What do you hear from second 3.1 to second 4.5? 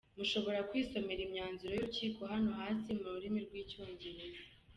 rurimi rw’icyongereza: